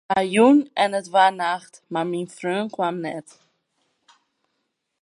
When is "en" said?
0.83-0.97